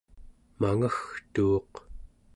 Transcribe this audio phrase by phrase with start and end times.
[0.59, 1.73] mangagtuuq